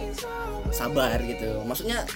sabar 0.70 1.18
gitu. 1.20 1.60
Maksudnya 1.66 2.06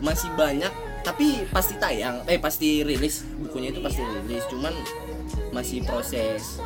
masih 0.00 0.32
banyak 0.34 0.72
tapi 1.04 1.44
pasti 1.52 1.76
tayang 1.76 2.24
eh 2.26 2.40
pasti 2.40 2.80
rilis. 2.80 3.28
Bukunya 3.38 3.70
itu 3.70 3.84
pasti 3.84 4.00
rilis 4.00 4.44
cuman 4.48 4.72
masih 5.52 5.84
proses. 5.84 6.58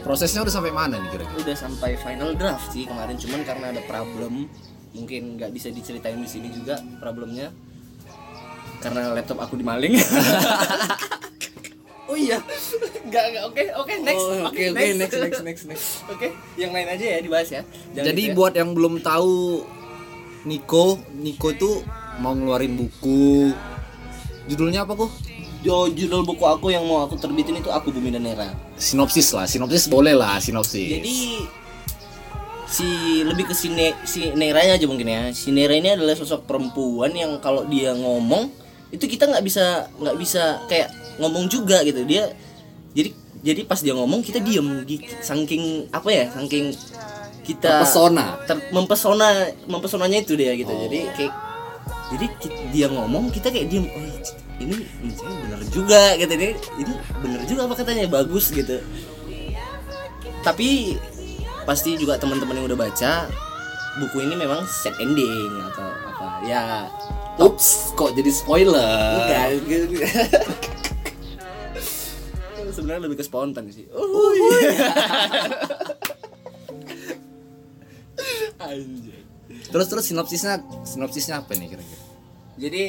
Prosesnya 0.00 0.46
udah 0.46 0.54
sampai 0.54 0.72
mana 0.72 1.02
nih 1.02 1.10
kira-kira? 1.18 1.40
udah 1.42 1.56
sampai 1.56 1.98
final 1.98 2.30
draft 2.38 2.70
sih 2.70 2.86
kemarin 2.86 3.18
cuman 3.18 3.42
karena 3.42 3.74
ada 3.74 3.82
problem 3.90 4.46
mungkin 4.94 5.34
nggak 5.36 5.50
bisa 5.50 5.68
diceritain 5.74 6.18
di 6.18 6.30
sini 6.30 6.48
juga 6.50 6.80
problemnya. 7.02 7.52
Karena 8.80 9.10
laptop 9.12 9.40
aku 9.40 9.56
dimaling 9.58 9.98
oh 12.06 12.14
iya 12.14 12.38
nggak 13.04 13.24
nggak 13.30 13.44
oke 13.44 13.62
oke 13.76 13.92
next 14.00 14.22
Oh, 14.22 14.46
oke 14.46 14.54
oke, 14.54 14.62
oke, 14.70 14.84
next, 14.94 15.14
next, 15.18 15.42
next, 15.42 15.64
next. 15.66 15.86
oke 16.12 16.28
yang 16.54 16.70
lain 16.70 16.86
aja 16.86 17.04
ya 17.04 17.18
dibahas 17.18 17.48
ya 17.50 17.62
Jangan 17.92 18.06
Jadi 18.06 18.22
gitu 18.22 18.30
ya. 18.30 18.36
buat 18.36 18.52
yang 18.54 18.70
belum 18.72 18.94
tahu 19.00 19.66
Niko, 20.46 21.02
Niko 21.12 21.46
itu 21.50 21.70
mau 22.16 22.30
ngeluarin 22.30 22.78
buku. 22.78 23.50
Judulnya 24.46 24.86
apa 24.86 24.94
kok? 24.94 25.10
Jo- 25.58 25.90
judul 25.90 26.22
buku 26.22 26.46
aku 26.46 26.70
yang 26.70 26.86
mau 26.86 27.02
aku 27.02 27.18
terbitin 27.18 27.58
itu 27.58 27.66
aku 27.66 27.90
bumi 27.90 28.14
dan 28.14 28.22
era 28.22 28.54
Sinopsis 28.78 29.34
lah, 29.34 29.50
sinopsis 29.50 29.90
boleh 29.90 30.14
lah, 30.14 30.38
sinopsis. 30.38 30.86
jadi 30.86 31.42
si 32.66 32.86
lebih 33.22 33.50
ke 33.50 33.54
si, 33.54 33.70
ne, 33.70 33.94
si 34.02 34.30
Nera 34.32 34.62
aja 34.62 34.86
mungkin 34.86 35.06
ya 35.06 35.22
si 35.30 35.50
Nera 35.50 35.74
ini 35.74 35.90
adalah 35.90 36.14
sosok 36.14 36.46
perempuan 36.46 37.10
yang 37.10 37.38
kalau 37.38 37.62
dia 37.64 37.94
ngomong 37.94 38.50
itu 38.90 39.06
kita 39.06 39.26
nggak 39.26 39.42
bisa 39.42 39.86
nggak 39.98 40.14
bisa 40.14 40.62
kayak 40.66 40.90
ngomong 41.18 41.46
juga 41.46 41.80
gitu. 41.82 42.02
Dia 42.04 42.32
jadi 42.92 43.10
jadi 43.40 43.60
pas 43.64 43.78
dia 43.78 43.92
ngomong 43.92 44.20
kita 44.20 44.40
diem. 44.40 44.84
Gitu 44.84 45.06
saking 45.20 45.90
apa 45.90 46.08
ya 46.08 46.24
saking 46.32 46.72
kita 47.46 47.86
Terpesona. 47.86 48.42
ter- 48.44 48.66
mempesona 48.70 49.28
mempesonanya 49.66 50.18
itu 50.20 50.34
dia 50.34 50.52
gitu. 50.54 50.70
Jadi 50.70 50.98
kayak 51.14 51.34
jadi 52.06 52.26
dia 52.70 52.86
ngomong 52.90 53.30
kita 53.30 53.50
kayak 53.50 53.66
diem 53.70 53.86
oh 53.86 54.04
ini 54.56 54.72
ini 55.04 55.12
bener 55.14 55.60
juga 55.68 56.16
gitu. 56.16 56.32
Ini 56.32 56.48
ini 56.80 56.92
bener 57.20 57.40
juga 57.44 57.60
apa 57.68 57.74
katanya? 57.76 58.08
Bagus 58.08 58.50
gitu. 58.50 58.80
Tapi 60.42 60.94
pasti 61.66 61.98
juga 61.98 62.14
teman-teman 62.16 62.54
yang 62.56 62.66
udah 62.70 62.78
baca 62.78 63.26
buku 63.98 64.22
ini 64.22 64.34
memang 64.38 64.62
set 64.64 64.94
ending 64.98 65.50
atau 65.72 65.86
apa. 65.86 66.26
Ya 66.46 66.86
Ups, 67.36 67.92
kok 67.92 68.16
jadi 68.16 68.32
spoiler? 68.32 69.20
gitu. 69.60 70.00
sebenarnya 72.76 73.08
lebih 73.08 73.16
ke 73.16 73.24
spontan 73.24 73.72
sih 73.72 73.88
oh. 73.96 74.04
Terus 79.66 79.86
terus 79.90 80.04
sinopsisnya 80.08 80.62
sinopsisnya 80.86 81.42
apa 81.42 81.52
nih 81.54 81.68
kira-kira? 81.76 82.02
Jadi 82.56 82.82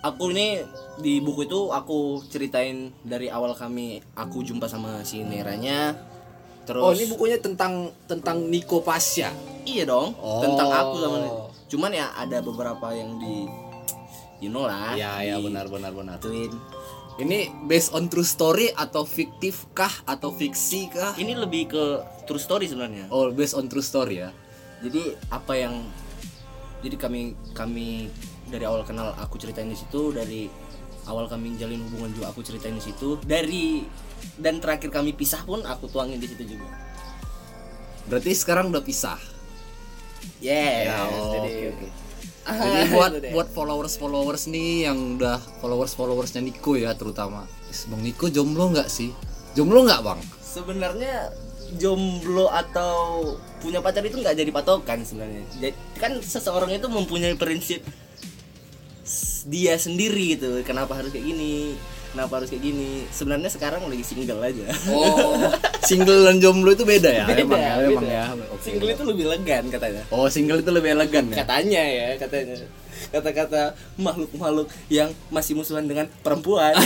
aku 0.00 0.30
ini 0.30 0.62
di 1.00 1.18
buku 1.18 1.48
itu 1.48 1.72
aku 1.72 2.22
ceritain 2.30 2.92
dari 3.02 3.26
awal 3.32 3.56
kami 3.56 4.00
aku 4.14 4.44
jumpa 4.44 4.68
sama 4.70 5.02
si 5.02 5.24
Neranya. 5.24 5.96
Terus 6.68 6.82
Oh, 6.84 6.92
ini 6.94 7.08
bukunya 7.10 7.40
tentang 7.40 7.90
tentang 8.06 8.46
Niko 8.46 8.84
Pasya. 8.84 9.32
iya 9.68 9.84
dong 9.84 10.16
Oh. 10.20 10.40
tentang 10.40 10.68
aku 10.72 10.94
sama 11.02 11.18
Cuman 11.70 11.90
ya 11.92 12.10
ada 12.16 12.40
beberapa 12.42 12.90
yang 12.94 13.18
di 13.18 13.46
you 14.40 14.50
know 14.52 14.64
lah. 14.66 14.94
Ya 14.94 15.20
ya 15.24 15.36
benar 15.40 15.66
benar 15.66 15.90
benar. 15.92 16.16
Ituin. 16.20 16.52
Ini 17.18 17.50
based 17.66 17.90
on 17.96 18.06
true 18.06 18.24
story 18.24 18.70
atau 18.76 19.02
fiktif 19.02 19.66
kah 19.74 19.90
atau 20.06 20.30
fiksi 20.30 20.92
kah? 20.92 21.16
Ini 21.18 21.34
lebih 21.34 21.72
ke 21.72 21.84
true 22.28 22.40
story 22.40 22.70
sebenarnya. 22.70 23.10
Oh, 23.10 23.32
based 23.34 23.58
on 23.58 23.66
true 23.66 23.82
story 23.82 24.22
ya. 24.22 24.30
Jadi 24.80 25.18
apa 25.28 25.58
yang 25.58 25.84
jadi 26.80 26.96
kami 26.96 27.36
kami 27.52 28.08
dari 28.48 28.64
awal 28.64 28.86
kenal 28.86 29.12
aku 29.20 29.36
ceritain 29.36 29.68
di 29.68 29.76
situ 29.76 30.14
dari 30.14 30.48
awal 31.08 31.28
kami 31.28 31.56
jalin 31.60 31.80
hubungan 31.90 32.12
juga 32.12 32.32
aku 32.32 32.40
ceritain 32.40 32.76
di 32.76 32.84
situ 32.84 33.20
dari 33.24 33.84
dan 34.40 34.60
terakhir 34.60 34.88
kami 34.92 35.12
pisah 35.16 35.44
pun 35.44 35.60
aku 35.64 35.88
tuangin 35.88 36.20
di 36.20 36.28
situ 36.28 36.56
juga. 36.56 36.68
Berarti 38.08 38.32
sekarang 38.32 38.72
udah 38.72 38.82
pisah. 38.82 39.20
Yes. 40.40 40.88
Ya, 40.88 41.04
oh, 41.04 41.32
jadi 41.36 41.72
oke. 41.72 42.09
Jadi 42.64 42.80
buat 42.92 43.10
itu 43.12 43.20
deh. 43.22 43.32
buat 43.32 43.48
followers 43.50 43.94
followers 43.96 44.44
nih 44.50 44.90
yang 44.90 45.18
udah 45.18 45.38
followers 45.62 45.92
followersnya 45.94 46.42
Niko 46.42 46.74
ya 46.74 46.94
terutama. 46.98 47.46
Bang 47.86 48.02
Niko 48.02 48.26
jomblo 48.28 48.70
nggak 48.74 48.90
sih? 48.90 49.14
Jomblo 49.54 49.86
nggak 49.86 50.02
bang? 50.02 50.20
sebenarnya 50.50 51.30
jomblo 51.78 52.50
atau 52.50 53.22
punya 53.62 53.78
pacar 53.78 54.02
itu 54.02 54.18
nggak 54.18 54.34
jadi 54.34 54.50
patokan 54.50 55.06
sebenarnya. 55.06 55.46
Jadi 55.62 55.78
kan 56.02 56.18
seseorang 56.18 56.74
itu 56.74 56.90
mempunyai 56.90 57.38
prinsip 57.38 57.86
dia 59.46 59.78
sendiri 59.78 60.34
gitu. 60.34 60.58
Kenapa 60.66 60.98
harus 60.98 61.14
kayak 61.14 61.22
gini? 61.30 61.78
Kenapa 62.10 62.42
harus 62.42 62.50
kayak 62.50 62.62
gini? 62.66 63.06
Sebenarnya 63.14 63.46
sekarang 63.46 63.86
lagi 63.86 64.02
single 64.02 64.42
aja. 64.42 64.66
Oh, 64.90 65.46
single 65.88 66.26
dan 66.26 66.42
jomblo 66.42 66.74
itu 66.74 66.82
beda 66.82 67.06
ya? 67.06 67.24
Beda, 67.30 67.42
emang 67.46 67.60
ya, 67.62 67.72
emang 67.86 68.02
beda. 68.02 68.10
ya. 68.10 68.24
Oke. 68.50 68.62
Single 68.66 68.90
itu 68.90 69.04
lebih 69.06 69.24
legan 69.30 69.64
katanya. 69.70 70.02
Oh, 70.10 70.26
single 70.26 70.58
itu 70.58 70.70
lebih 70.74 70.90
elegan 70.98 71.30
ya? 71.30 71.46
Katanya 71.46 71.82
ya, 71.86 72.06
katanya. 72.18 72.66
Kata-kata 73.14 73.62
makhluk-makhluk 73.94 74.66
yang 74.90 75.14
masih 75.30 75.54
musuhan 75.54 75.86
dengan 75.86 76.10
perempuan. 76.26 76.74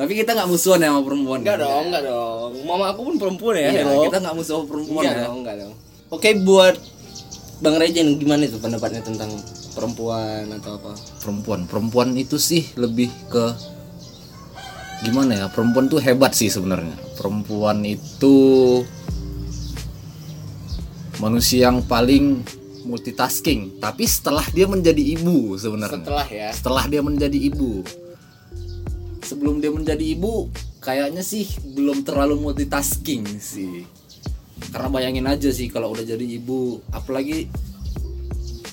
Tapi 0.00 0.12
kita 0.16 0.32
nggak 0.32 0.48
musuhan 0.48 0.80
ya 0.80 0.88
sama 0.88 1.04
perempuan. 1.04 1.44
enggak 1.44 1.60
kan? 1.60 1.68
dong, 1.68 1.84
enggak 1.92 2.02
dong. 2.08 2.50
Mama 2.64 2.96
aku 2.96 3.00
pun 3.12 3.14
perempuan 3.20 3.60
ya. 3.60 3.68
Iya, 3.76 4.08
kita 4.08 4.16
nggak 4.24 4.34
musuh 4.40 4.56
sama 4.56 4.64
perempuan 4.72 5.02
enggak 5.04 5.12
ya. 5.12 5.24
dong, 5.28 5.36
enggak 5.44 5.56
dong. 5.60 5.72
Oke, 6.08 6.28
buat 6.40 6.74
Bang 7.60 7.76
Rejen 7.76 8.16
gimana 8.16 8.48
itu 8.48 8.56
pendapatnya 8.56 9.04
tentang 9.04 9.28
perempuan 9.72 10.50
atau 10.60 10.76
apa? 10.80 10.92
Perempuan, 11.22 11.60
perempuan 11.66 12.08
itu 12.18 12.36
sih 12.36 12.68
lebih 12.76 13.10
ke 13.30 13.44
gimana 15.06 15.44
ya? 15.44 15.46
Perempuan 15.48 15.86
tuh 15.88 16.02
hebat 16.02 16.34
sih 16.36 16.50
sebenarnya. 16.52 16.94
Perempuan 17.16 17.84
itu 17.86 18.36
manusia 21.22 21.70
yang 21.70 21.82
paling 21.84 22.42
multitasking. 22.84 23.78
Tapi 23.78 24.04
setelah 24.04 24.44
dia 24.50 24.66
menjadi 24.66 25.00
ibu 25.00 25.54
sebenarnya. 25.56 26.02
Setelah 26.02 26.26
ya. 26.28 26.48
setelah 26.50 26.84
dia 26.90 27.00
menjadi 27.00 27.38
ibu 27.38 27.86
sebelum 29.30 29.62
dia 29.62 29.70
menjadi 29.70 30.02
ibu 30.18 30.50
kayaknya 30.82 31.22
sih 31.22 31.46
belum 31.62 32.02
terlalu 32.02 32.34
multitasking 32.34 33.22
sih 33.38 33.86
karena 34.74 34.90
bayangin 34.90 35.30
aja 35.30 35.54
sih 35.54 35.70
kalau 35.70 35.94
udah 35.94 36.02
jadi 36.02 36.26
ibu 36.42 36.82
apalagi 36.90 37.46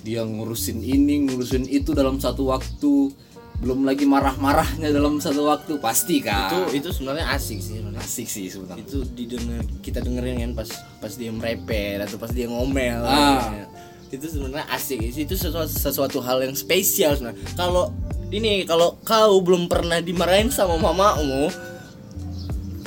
dia 0.08 0.24
ngurusin 0.24 0.80
ini 0.80 1.28
ngurusin 1.28 1.68
itu 1.68 1.92
dalam 1.92 2.16
satu 2.24 2.48
waktu 2.48 3.12
belum 3.58 3.84
lagi 3.84 4.06
marah-marahnya 4.06 4.94
dalam 4.94 5.18
satu 5.20 5.50
waktu 5.50 5.82
pasti 5.82 6.22
kan 6.24 6.54
Itu 6.72 6.78
itu 6.78 6.90
sebenarnya 6.94 7.26
asik 7.36 7.60
sih 7.60 7.82
sebenarnya. 7.82 8.06
asik 8.06 8.28
sih 8.30 8.46
sebenarnya 8.48 8.86
Itu 8.86 8.98
didengar 9.04 9.66
kita 9.84 10.00
dengerin 10.00 10.38
kan 10.48 10.52
pas 10.54 10.70
pas 11.04 11.12
dia 11.12 11.34
merepet 11.34 11.98
atau 12.06 12.22
pas 12.22 12.30
dia 12.30 12.46
ngomel. 12.46 13.02
Ah. 13.02 13.50
Ya. 13.50 13.66
Itu 14.14 14.30
sebenarnya 14.30 14.70
asik. 14.70 15.02
Itu 15.10 15.34
sesuatu, 15.34 15.74
sesuatu 15.74 16.22
hal 16.22 16.46
yang 16.46 16.54
spesial 16.54 17.18
sebenarnya. 17.18 17.42
Kalau 17.58 17.90
ini 18.30 18.62
kalau 18.70 19.02
kau 19.02 19.42
belum 19.42 19.66
pernah 19.66 20.06
dimarahin 20.06 20.54
sama 20.54 20.78
mamamu, 20.78 21.50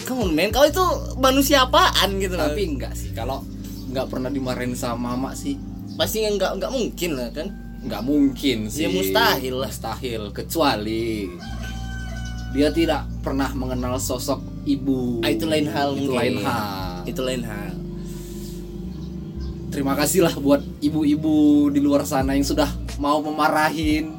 kamu 0.07 0.31
men 0.31 0.55
kau 0.55 0.63
itu 0.63 0.85
manusia 1.19 1.67
apaan 1.67 2.15
gitu 2.23 2.39
tapi 2.39 2.67
enggak 2.67 2.95
sih 2.95 3.11
kalau 3.11 3.43
nggak 3.91 4.07
pernah 4.07 4.31
dimarahin 4.31 4.79
sama 4.79 5.15
mama 5.15 5.35
sih 5.35 5.59
pasti 6.01 6.25
nggak 6.25 6.57
nggak 6.57 6.73
mungkin 6.73 7.11
lah 7.13 7.29
kan? 7.29 7.53
Nggak 7.85 8.03
mungkin 8.09 8.59
sih. 8.73 8.89
Ya, 8.89 8.89
mustahil 8.89 9.61
lah. 9.61 9.69
mustahil 9.69 10.23
kecuali 10.33 11.29
dia 12.57 12.73
tidak 12.73 13.05
pernah 13.21 13.53
mengenal 13.53 14.01
sosok 14.01 14.41
ibu. 14.65 15.21
Ah, 15.21 15.29
itu 15.29 15.45
lain 15.45 15.69
hal 15.69 15.93
itu 15.93 16.09
mungkin. 16.09 16.17
lain 16.17 16.37
hal. 16.41 17.05
Itu 17.05 17.21
lain 17.21 17.43
hal. 17.45 17.73
Terima 19.71 19.93
kasih 19.95 20.25
lah 20.25 20.35
buat 20.41 20.65
ibu-ibu 20.81 21.69
di 21.71 21.79
luar 21.85 22.09
sana 22.09 22.33
yang 22.33 22.49
sudah 22.49 22.67
mau 22.97 23.21
memarahin. 23.21 24.17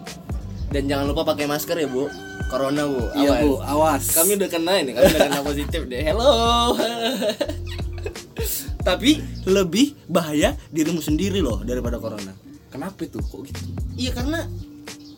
Dan 0.71 0.87
jangan 0.87 1.09
lupa 1.09 1.27
pakai 1.33 1.49
masker 1.49 1.81
ya 1.81 1.89
bu. 1.89 2.07
Corona 2.47 2.87
bu. 2.87 3.09
Iya 3.17 3.31
Awas. 3.35 3.41
bu. 3.41 3.51
Awas. 3.59 4.03
Kami 4.15 4.37
udah 4.37 4.49
kena 4.53 4.73
ini 4.79 4.93
kami 4.93 5.11
udah 5.17 5.21
kena 5.27 5.41
positif 5.49 5.81
deh. 5.89 6.01
Hello 6.05 6.31
tapi 8.81 9.21
lebih 9.45 9.93
bahaya 10.09 10.57
dirimu 10.73 10.99
sendiri 11.01 11.39
loh 11.39 11.61
daripada 11.61 12.01
corona. 12.01 12.33
Kenapa 12.73 13.05
itu? 13.05 13.21
Kok 13.21 13.41
gitu? 13.45 13.61
Iya 13.97 14.11
karena 14.15 14.47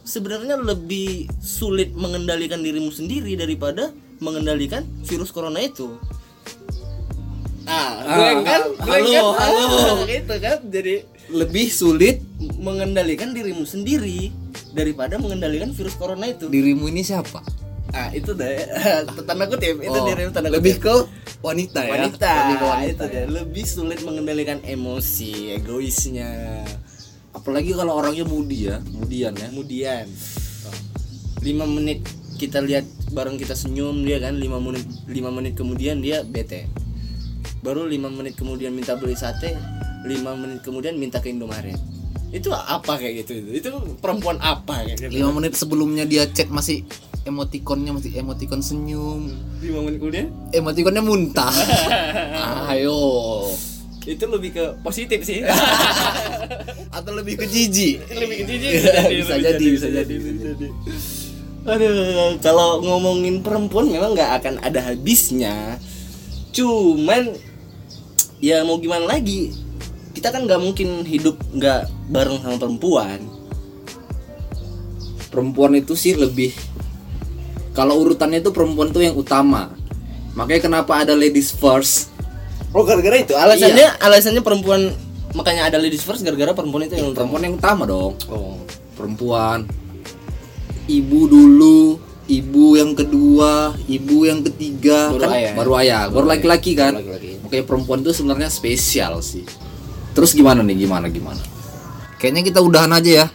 sebenarnya 0.03 0.59
lebih 0.59 1.31
sulit 1.39 1.95
mengendalikan 1.95 2.59
dirimu 2.59 2.91
sendiri 2.91 3.33
daripada 3.39 3.95
mengendalikan 4.19 4.83
virus 5.07 5.31
corona 5.31 5.63
itu. 5.63 5.95
Ah, 7.63 8.03
gue 8.03 8.43
kan 8.43 8.61
gue 8.75 8.91
halo, 8.91 9.39
kan 9.39 9.47
halo. 9.47 10.03
gitu 10.03 10.35
kan 10.43 10.59
jadi 10.67 11.07
lebih 11.31 11.71
sulit 11.71 12.19
mengendalikan 12.59 13.31
dirimu 13.31 13.63
sendiri 13.63 14.35
daripada 14.75 15.15
mengendalikan 15.15 15.71
virus 15.71 15.95
corona 15.95 16.27
itu. 16.27 16.51
dirimu 16.51 16.91
ini 16.91 17.07
siapa 17.07 17.39
ah 17.93 18.09
itu 18.09 18.33
deh. 18.33 18.57
Tanda 19.27 19.45
kutip 19.45 19.77
itu 19.79 19.93
Oh, 19.93 20.03
dirimu 20.03 20.33
tanda 20.33 20.49
lebih 20.49 20.81
kutip. 20.81 20.85
ke 20.85 20.95
wanita 21.39 21.79
ya? 21.85 21.91
Wanita, 21.93 22.29
lebih 22.33 22.55
ke 22.57 22.65
wanita 22.65 23.03
itu 23.05 23.05
ya. 23.05 23.13
deh. 23.13 23.25
Lebih 23.31 23.65
sulit 23.65 23.99
mengendalikan 24.01 24.59
emosi 24.63 25.31
egoisnya. 25.53 26.65
Apalagi 27.31 27.73
kalau 27.73 27.97
orangnya 27.97 28.25
mudi 28.25 28.67
ya 28.67 28.77
mudian 28.89 29.33
ya. 29.33 29.47
Kemudian 29.47 30.05
lima 31.43 31.65
menit 31.65 32.01
kita 32.39 32.59
lihat 32.59 32.83
bareng 33.11 33.37
kita 33.37 33.53
senyum 33.53 34.01
dia 34.01 34.17
kan 34.17 34.35
lima 34.35 34.57
menit 34.57 34.83
lima 35.05 35.29
menit 35.29 35.53
kemudian 35.53 35.99
dia 35.99 36.23
bete. 36.23 36.65
Baru 37.61 37.85
lima 37.85 38.09
menit 38.09 38.35
kemudian 38.35 38.73
minta 38.73 38.95
beli 38.95 39.13
sate 39.13 39.55
lima 40.03 40.35
menit 40.35 40.65
kemudian 40.65 40.97
minta 40.97 41.19
ke 41.19 41.29
Indomaret. 41.29 41.77
Itu 42.33 42.49
apa 42.49 42.97
kayak 42.97 43.23
gitu? 43.23 43.37
Itu 43.39 43.49
itu 43.61 43.69
perempuan 44.01 44.41
apa 44.41 44.81
kayak 44.83 44.97
gitu? 44.99 45.13
Lima 45.13 45.31
menit 45.31 45.53
sebelumnya 45.53 46.03
dia 46.03 46.25
chat 46.27 46.49
masih 46.49 46.81
emotikonnya 47.23 47.91
masih 47.95 48.11
emotikon 48.19 48.59
senyum. 48.59 49.31
Lima 49.63 49.79
menit 49.87 49.99
kemudian? 49.99 50.27
Emotikonnya 50.51 51.03
muntah. 51.03 51.55
Ayo. 52.71 52.99
Itu 54.03 54.27
lebih 54.27 54.51
ke 54.51 54.65
positif 54.83 55.23
sih. 55.23 55.47
Atau 56.95 57.15
lebih 57.15 57.39
ke 57.39 57.45
jijik. 57.47 58.03
Lebih 58.11 58.35
ke 58.43 58.45
jijik. 58.47 58.73
Bisa 59.23 59.35
jadi, 59.39 59.65
bisa 59.65 59.87
jadi, 59.87 60.13
bisa 60.19 60.31
jadi. 60.51 60.67
Aduh 61.63 62.35
kalau 62.43 62.83
ngomongin 62.83 63.39
perempuan 63.39 63.87
memang 63.87 64.11
nggak 64.11 64.31
akan 64.43 64.55
ada 64.59 64.83
habisnya. 64.83 65.79
Cuman 66.51 67.31
ya 68.43 68.67
mau 68.67 68.75
gimana 68.83 69.07
lagi? 69.15 69.55
Kita 70.11 70.35
kan 70.35 70.43
nggak 70.43 70.59
mungkin 70.59 71.07
hidup 71.07 71.39
nggak 71.55 71.87
bareng 72.11 72.43
sama 72.43 72.59
perempuan. 72.59 73.19
Perempuan 75.31 75.79
itu 75.79 75.95
sih 75.95 76.19
lebih 76.19 76.51
kalau 77.73 78.05
urutannya 78.05 78.39
itu 78.39 78.53
perempuan 78.53 78.93
tuh 78.93 79.01
yang 79.01 79.17
utama. 79.17 79.73
Makanya 80.37 80.61
kenapa 80.69 81.01
ada 81.01 81.17
ladies 81.17 81.49
first? 81.49 82.13
Oh 82.73 82.85
gara-gara 82.85 83.17
itu? 83.17 83.33
Alasannya 83.33 83.97
alasannya 84.01 84.41
perempuan 84.45 84.93
makanya 85.33 85.73
ada 85.73 85.77
ladies 85.81 86.05
first 86.05 86.21
gara-gara 86.21 86.53
perempuan 86.53 86.85
itu 86.85 86.97
yang 86.97 87.09
utama. 87.13 87.17
Perempuan 87.25 87.41
yang 87.49 87.55
utama 87.57 87.83
dong. 87.89 88.13
Oh. 88.29 88.57
Perempuan. 88.93 89.65
Ibu 90.85 91.19
dulu 91.29 91.97
ibu 92.23 92.65
yang 92.77 92.93
kedua 92.93 93.73
ibu 93.89 94.25
yang 94.25 94.45
ketiga. 94.45 95.09
Baru 95.09 95.21
kan 95.21 95.29
ayah. 95.33 95.53
baru 95.57 95.71
ayah 95.81 96.01
baru 96.13 96.25
laki-laki 96.29 96.71
kan? 96.77 96.93
Baru 96.97 97.41
makanya 97.45 97.65
perempuan 97.65 97.99
itu 98.05 98.13
sebenarnya 98.13 98.49
spesial 98.53 99.21
sih. 99.25 99.45
Terus 100.13 100.37
gimana 100.37 100.61
nih? 100.61 100.85
Gimana 100.85 101.09
gimana? 101.09 101.41
Kayaknya 102.21 102.41
kita 102.45 102.59
udahan 102.61 102.93
aja 102.93 103.25
ya. 103.25 103.27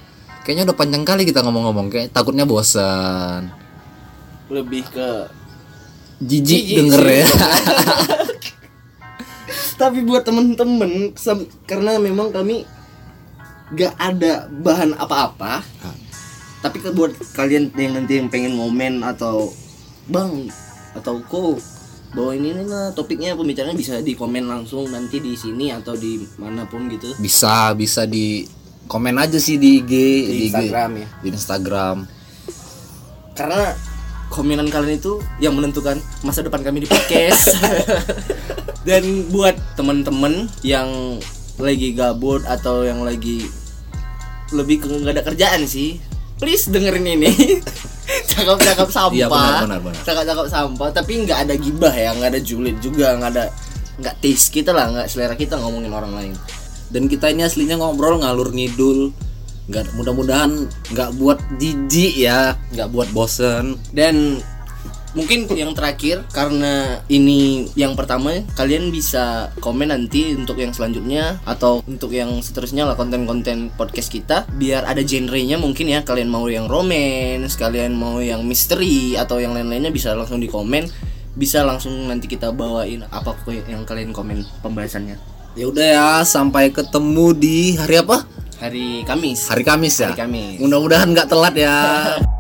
Kayaknya 0.47 0.71
udah 0.71 0.76
panjang 0.78 1.02
kali 1.02 1.23
kita 1.26 1.42
ngomong-ngomong. 1.42 1.90
Kayak 1.90 2.14
takutnya 2.14 2.47
bosan 2.47 3.68
lebih 4.49 4.88
ke 4.88 5.28
jijik 6.25 6.83
denger 6.83 7.02
sih. 7.05 7.21
ya. 7.23 7.26
Tapi 9.81 10.02
buat 10.02 10.26
temen-temen 10.26 11.14
karena 11.62 12.02
memang 12.02 12.35
kami 12.35 12.67
gak 13.78 13.95
ada 13.95 14.50
bahan 14.50 14.99
apa-apa 14.99 15.62
tapi 16.59 16.83
ke 16.83 16.90
buat 16.90 17.14
kalian 17.38 17.71
yang 17.78 17.95
nanti 17.95 18.19
yang 18.19 18.26
pengen 18.26 18.59
ngomen 18.59 19.07
atau 19.07 19.55
bang 20.11 20.50
atau 20.99 21.23
kok 21.23 21.62
bawa 22.17 22.35
ini 22.35 22.57
nih 22.57 22.67
lah 22.67 22.90
topiknya 22.97 23.38
pembicaranya 23.38 23.76
bisa 23.76 24.00
di 24.02 24.17
komen 24.17 24.49
langsung 24.49 24.88
nanti 24.90 25.23
di 25.23 25.38
sini 25.38 25.71
atau 25.71 25.95
di 25.95 26.19
mana 26.40 26.67
pun 26.67 26.90
gitu. 26.90 27.14
Bisa 27.21 27.76
bisa 27.76 28.09
di 28.09 28.49
komen 28.88 29.21
aja 29.21 29.37
sih 29.38 29.61
di 29.61 29.85
IG 29.85 29.93
di 29.93 29.95
IG, 29.95 30.47
Instagram 30.50 30.90
ya. 30.99 31.09
Di 31.23 31.28
Instagram. 31.31 31.97
Karena 33.37 33.62
komenan 34.28 34.68
kalian 34.68 35.00
itu 35.00 35.20
yang 35.42 35.56
menentukan 35.56 35.99
masa 36.23 36.44
depan 36.44 36.61
kami 36.62 36.85
di 36.85 36.88
podcast. 36.88 37.56
Dan 38.88 39.28
buat 39.28 39.58
teman-teman 39.76 40.49
yang 40.64 41.20
lagi 41.58 41.92
gabut 41.92 42.47
atau 42.47 42.87
yang 42.87 43.02
lagi 43.02 43.50
lebih 44.54 44.80
ke 44.80 44.87
nggak 44.88 45.12
ada 45.18 45.25
kerjaan 45.26 45.68
sih 45.68 46.00
please 46.38 46.70
dengerin 46.70 47.18
ini. 47.18 47.61
Cakap-cakap 48.32 48.88
sampah. 48.88 49.12
Iya, 49.12 49.26
benar, 49.28 49.66
benar, 49.66 49.80
benar. 49.85 50.02
cakap-cakap 50.06 50.47
sampah 50.49 50.88
tapi 50.94 51.26
nggak 51.26 51.38
ada 51.44 51.54
gibah 51.58 51.92
ya 51.92 52.16
nggak 52.16 52.30
ada 52.32 52.40
julid 52.40 52.80
juga 52.80 53.12
nggak 53.20 53.30
ada 53.37 53.52
nggak 54.00 54.14
taste 54.23 54.49
kita 54.54 54.73
lah 54.73 54.88
nggak 54.88 55.06
selera 55.11 55.35
kita 55.37 55.61
ngomongin 55.61 55.92
orang 55.92 56.14
lain. 56.16 56.32
Dan 56.88 57.04
kita 57.04 57.28
ini 57.28 57.44
aslinya 57.44 57.76
ngobrol 57.76 58.23
ngalur 58.25 58.49
ngidul 58.54 59.12
nggak 59.69 59.85
mudah-mudahan 59.95 60.65
nggak 60.93 61.11
buat 61.21 61.39
jijik 61.61 62.17
ya 62.17 62.57
nggak 62.73 62.89
buat 62.91 63.09
bosen. 63.13 63.77
Dan 63.93 64.41
mungkin 65.17 65.49
yang 65.57 65.73
terakhir 65.73 66.25
karena 66.37 67.01
ini 67.09 67.69
yang 67.73 67.97
pertama 67.97 68.45
kalian 68.57 68.93
bisa 68.93 69.49
komen 69.61 69.89
nanti 69.89 70.37
untuk 70.37 70.61
yang 70.61 70.77
selanjutnya 70.77 71.41
atau 71.49 71.81
untuk 71.89 72.13
yang 72.13 72.45
seterusnya 72.45 72.85
lah 72.85 72.97
konten-konten 72.97 73.73
podcast 73.77 74.13
kita. 74.13 74.45
Biar 74.57 74.85
ada 74.85 75.01
genrenya 75.05 75.57
mungkin 75.57 75.89
ya 75.89 76.05
kalian 76.05 76.29
mau 76.29 76.49
yang 76.49 76.69
romance 76.69 77.57
kalian 77.57 77.97
mau 77.97 78.21
yang 78.21 78.45
misteri 78.45 79.17
atau 79.17 79.41
yang 79.41 79.57
lain-lainnya 79.57 79.93
bisa 79.93 80.13
langsung 80.13 80.41
di 80.41 80.49
komen 80.49 80.89
bisa 81.39 81.63
langsung 81.63 81.95
nanti 82.11 82.27
kita 82.27 82.51
bawain 82.51 83.07
apa 83.15 83.31
yang 83.71 83.87
kalian 83.87 84.11
komen 84.11 84.43
pembahasannya. 84.59 85.39
Ya 85.55 85.65
udah 85.71 85.87
ya 85.87 86.09
sampai 86.27 86.71
ketemu 86.75 87.35
di 87.35 87.75
hari 87.79 88.03
apa 88.03 88.27
hari 88.59 89.07
Kamis. 89.07 89.47
Hari 89.49 89.62
Kamis 89.62 89.95
ya? 90.03 90.11
Hari 90.11 90.19
Kamis. 90.19 90.59
mudah-mudahan 90.59 91.09
nggak 91.15 91.28
telat 91.30 91.54
ya 91.54 91.75